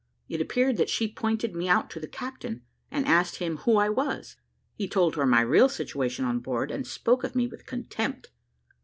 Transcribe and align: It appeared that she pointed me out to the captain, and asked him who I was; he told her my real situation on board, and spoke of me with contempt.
It 0.27 0.41
appeared 0.41 0.77
that 0.77 0.89
she 0.89 1.07
pointed 1.07 1.53
me 1.53 1.69
out 1.69 1.91
to 1.91 1.99
the 1.99 2.07
captain, 2.07 2.63
and 2.89 3.05
asked 3.05 3.35
him 3.35 3.57
who 3.57 3.77
I 3.77 3.89
was; 3.89 4.35
he 4.73 4.87
told 4.87 5.13
her 5.15 5.27
my 5.27 5.41
real 5.41 5.69
situation 5.69 6.25
on 6.25 6.39
board, 6.39 6.71
and 6.71 6.87
spoke 6.87 7.23
of 7.23 7.35
me 7.35 7.45
with 7.45 7.67
contempt. 7.67 8.31